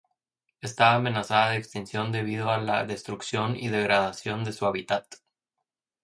Está 0.61 0.95
amenazada 0.95 1.51
de 1.51 1.57
extinción 1.57 2.11
debido 2.11 2.49
a 2.49 2.57
la 2.57 2.85
destrucción 2.85 3.55
y 3.55 3.67
degradación 3.67 4.43
de 4.43 4.51
su 4.51 4.65
hábitat. 4.65 5.05